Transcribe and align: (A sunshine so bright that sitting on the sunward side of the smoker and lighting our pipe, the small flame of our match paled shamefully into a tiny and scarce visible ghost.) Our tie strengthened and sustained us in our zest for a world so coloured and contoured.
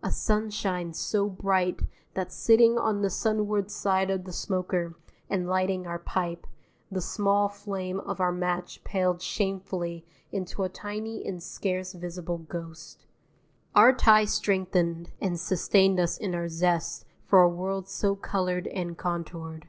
(A 0.00 0.12
sunshine 0.12 0.92
so 0.92 1.28
bright 1.28 1.80
that 2.14 2.30
sitting 2.30 2.78
on 2.78 3.02
the 3.02 3.10
sunward 3.10 3.68
side 3.68 4.10
of 4.10 4.22
the 4.22 4.32
smoker 4.32 4.94
and 5.28 5.48
lighting 5.48 5.88
our 5.88 5.98
pipe, 5.98 6.46
the 6.88 7.00
small 7.00 7.48
flame 7.48 7.98
of 7.98 8.20
our 8.20 8.30
match 8.30 8.84
paled 8.84 9.20
shamefully 9.20 10.06
into 10.30 10.62
a 10.62 10.68
tiny 10.68 11.26
and 11.26 11.42
scarce 11.42 11.94
visible 11.94 12.38
ghost.) 12.38 13.06
Our 13.74 13.92
tie 13.92 14.26
strengthened 14.26 15.10
and 15.20 15.40
sustained 15.40 15.98
us 15.98 16.16
in 16.16 16.32
our 16.32 16.46
zest 16.46 17.04
for 17.26 17.42
a 17.42 17.48
world 17.48 17.88
so 17.88 18.14
coloured 18.14 18.68
and 18.68 18.96
contoured. 18.96 19.66